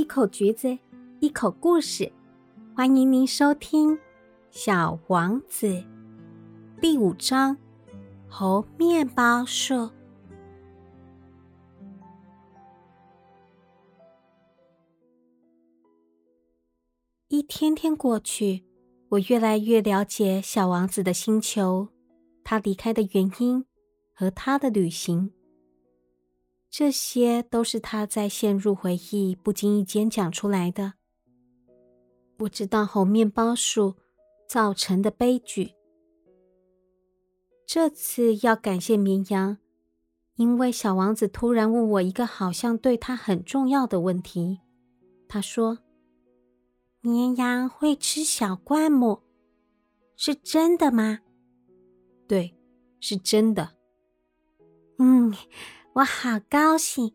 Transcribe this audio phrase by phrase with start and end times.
[0.00, 0.78] 一口橘子，
[1.20, 2.10] 一口故事，
[2.74, 3.90] 欢迎您收听
[4.50, 5.66] 《小王子》
[6.80, 7.54] 第五章
[8.26, 9.74] 《猴面包树》。
[17.28, 18.64] 一天天过去，
[19.10, 21.88] 我越来越了解小王子的星球，
[22.42, 23.66] 他离开的原因
[24.14, 25.30] 和他的旅行。
[26.70, 30.94] 这些都是他在陷入回忆不经意间讲出来的。
[32.38, 33.96] 我知道猴面包树
[34.48, 35.74] 造成的悲剧。
[37.66, 39.58] 这次要感谢绵羊，
[40.36, 44.60] 因为小王子突然问我一个好像对他很重要的问题。
[45.28, 45.78] 他说
[47.02, 49.22] ：“绵羊会吃小灌木，
[50.16, 51.18] 是真的吗
[52.28, 52.54] ？”“对，
[53.00, 53.72] 是真的。
[54.98, 55.34] ”“嗯。”
[55.94, 57.12] 我好高兴！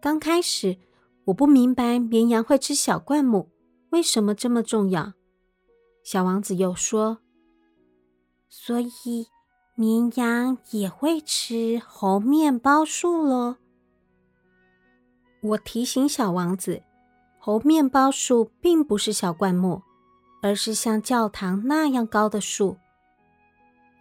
[0.00, 0.78] 刚开始
[1.24, 3.50] 我不明白绵羊会吃小灌木
[3.90, 5.14] 为什么这么重要。
[6.04, 7.18] 小王子又说
[8.48, 9.26] ：“所以
[9.74, 13.56] 绵羊也会吃猴面包树喽。”
[15.42, 16.84] 我提醒小王子，
[17.40, 19.82] 猴面包树并不是小灌木，
[20.40, 22.76] 而是像教堂那样高的树。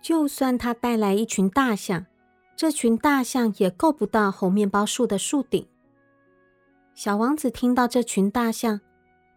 [0.03, 2.05] 就算它带来一群大象。
[2.55, 5.67] 这群大象也够不到猴面包树的树顶。
[6.93, 8.81] 小王子听到这群大象，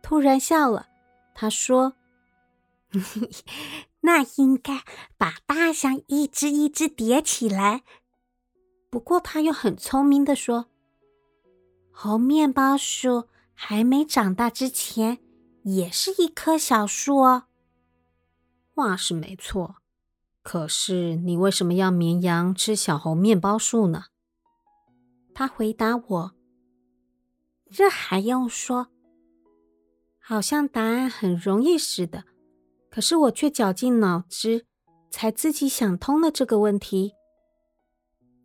[0.02, 0.88] 突然笑了。
[1.34, 1.94] 他说
[4.02, 4.82] ：“那应该
[5.16, 7.82] 把大象一只一只叠起来。”
[8.90, 10.66] 不过他又很聪明的说
[11.90, 15.18] ：“猴面包树还没长大之前，
[15.62, 17.44] 也是一棵小树哦。”
[18.74, 19.76] 话是没错。
[20.44, 24.04] 可是，你为什么要绵羊吃小猴面包树呢？
[25.34, 26.32] 他回答我
[27.72, 28.88] ：“这还用说？
[30.20, 32.24] 好像答案很容易似的。
[32.90, 34.66] 可是我却绞尽脑汁，
[35.10, 37.14] 才自己想通了这个问题。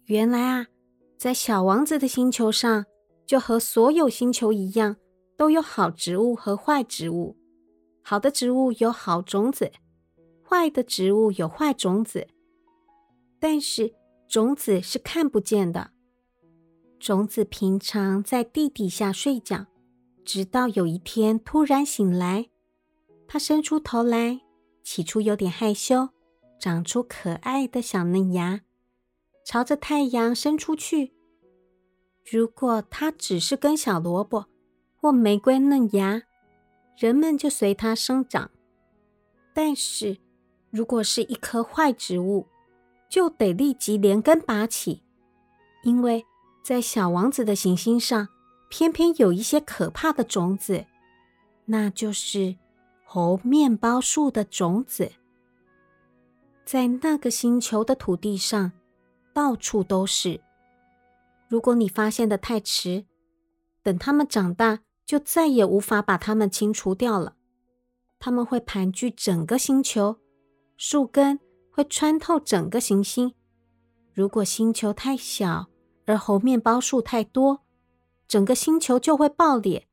[0.05, 0.67] 原来啊，
[1.17, 2.85] 在小王子的星球上，
[3.25, 4.95] 就和所有星球一样，
[5.35, 7.37] 都有好植物和坏植物。
[8.01, 9.73] 好的植物有好种子。”
[10.49, 12.27] 坏的植物有坏种子，
[13.39, 13.93] 但是
[14.27, 15.91] 种子是看不见的。
[16.99, 19.67] 种子平常在地底下睡觉，
[20.25, 22.49] 直到有一天突然醒来，
[23.27, 24.41] 它伸出头来，
[24.83, 26.09] 起初有点害羞，
[26.59, 28.61] 长出可爱的小嫩芽，
[29.45, 31.13] 朝着太阳伸出去。
[32.31, 34.47] 如果它只是根小萝卜
[34.95, 36.23] 或玫瑰嫩芽，
[36.97, 38.49] 人们就随它生长。
[39.53, 40.17] 但是，
[40.71, 42.47] 如果是一棵坏植物，
[43.09, 45.01] 就得立即连根拔起，
[45.83, 46.25] 因为
[46.63, 48.27] 在小王子的行星上，
[48.69, 50.85] 偏偏有一些可怕的种子，
[51.65, 52.55] 那就是
[53.03, 55.11] 猴面包树的种子。
[56.63, 58.71] 在那个星球的土地上，
[59.33, 60.41] 到处都是。
[61.47, 63.05] 如果你发现的太迟，
[63.81, 67.35] 等它们长大，就再也无法把它们清除掉了。
[68.19, 70.19] 它们会盘踞整个星球。
[70.81, 73.33] 树根会穿透整个行星。
[74.13, 75.67] 如果星球太小，
[76.05, 77.65] 而猴面包树太多，
[78.29, 79.89] 整个星球就会爆裂。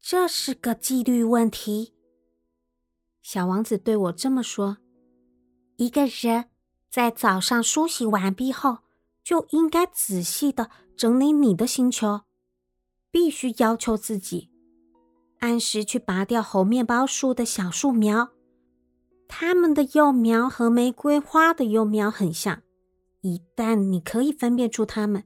[0.00, 1.94] 这是个纪律问题。
[3.20, 4.78] 小王子对我这么说
[5.78, 6.44] ：“一个人
[6.88, 8.78] 在早上梳洗完毕后，
[9.24, 12.20] 就应该仔细的整理你的星球，
[13.10, 14.48] 必须要求自己
[15.40, 18.30] 按时去拔掉猴面包树的小树苗。”
[19.28, 22.62] 它们的幼苗和玫瑰花的幼苗很像，
[23.20, 25.24] 一旦你可以分辨出它们，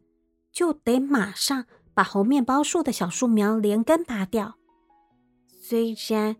[0.50, 4.56] 就得马上把猴面包树的小树苗连根拔掉。
[5.48, 6.36] 虽然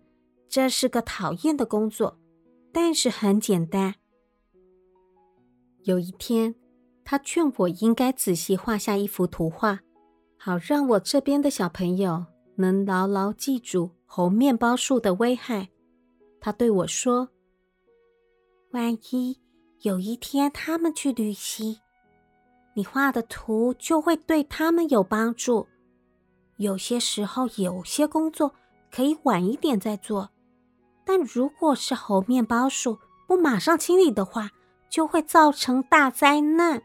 [0.48, 2.19] 这是个讨厌的工作，
[2.72, 3.94] 但是很简单。
[5.84, 6.54] 有一天，
[7.04, 9.80] 他劝我应该仔细画下一幅图画，
[10.36, 12.27] 好让我这边的小朋友
[12.57, 15.68] 能牢牢记住猴面包树的危害。
[16.41, 17.28] 他对我说。
[18.72, 19.37] 万一
[19.81, 21.81] 有一天他们去旅行，
[22.75, 25.67] 你画的图就会对他们有帮助。
[26.57, 28.55] 有些时候，有些工作
[28.93, 30.31] 可以晚一点再做，
[31.05, 34.51] 但如果是猴面包树不马上清理的话，
[34.89, 36.81] 就会造成大灾难。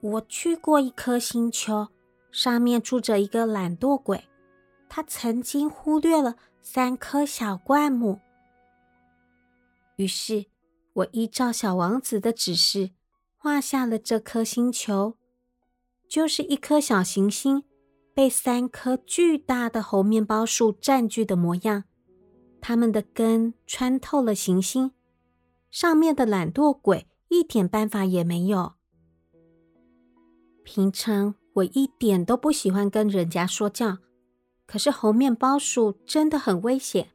[0.00, 1.88] 我去过一颗星球，
[2.30, 4.28] 上面住着一个懒惰鬼，
[4.88, 8.20] 他曾经忽略了三棵小灌木，
[9.96, 10.51] 于是。
[10.94, 12.90] 我依照小王子的指示
[13.36, 15.16] 画下了这颗星球，
[16.08, 17.64] 就是一颗小行星，
[18.12, 21.84] 被三棵巨大的猴面包树占据的模样。
[22.60, 24.92] 它们的根穿透了行星，
[25.70, 28.74] 上面的懒惰鬼一点办法也没有。
[30.62, 33.98] 平常我一点都不喜欢跟人家说教，
[34.66, 37.08] 可是猴面包树真的很危险。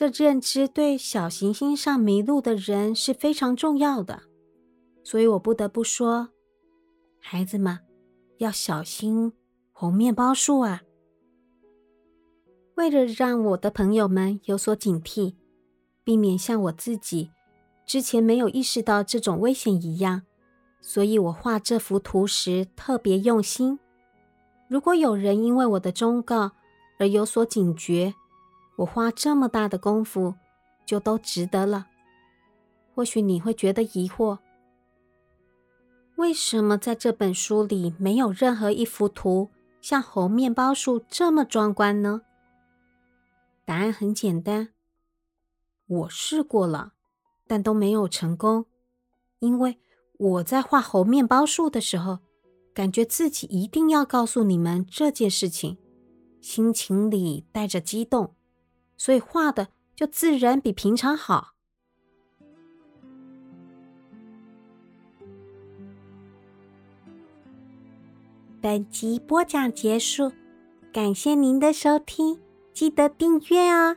[0.00, 4.22] 这认知对小行星上迷路的人是非常重要的，
[5.04, 6.30] 所以我不得不说，
[7.18, 7.80] 孩子们
[8.38, 9.34] 要小心
[9.72, 10.80] 红面包树啊！
[12.76, 15.34] 为了让我的朋友们有所警惕，
[16.02, 17.30] 避免像我自己
[17.84, 20.22] 之前没有意识到这种危险一样，
[20.80, 23.78] 所以我画这幅图时特别用心。
[24.66, 26.52] 如果有人因为我的忠告
[26.98, 28.14] 而有所警觉，
[28.80, 30.34] 我花这么大的功夫，
[30.86, 31.88] 就都值得了。
[32.94, 34.38] 或许你会觉得疑惑：
[36.16, 39.50] 为什么在这本书里没有任何一幅图
[39.82, 42.22] 像猴面包树这么壮观呢？
[43.66, 44.70] 答案很简单，
[45.86, 46.94] 我试过了，
[47.46, 48.64] 但都没有成功。
[49.40, 49.78] 因为
[50.16, 52.20] 我在画猴面包树的时候，
[52.72, 55.76] 感觉自己一定要告诉你们这件事情，
[56.40, 58.34] 心情里带着激动。
[59.00, 61.54] 所以画的就自然比平常好。
[68.60, 70.32] 本集播讲结束，
[70.92, 72.38] 感谢您的收听，
[72.74, 73.96] 记得订阅哦。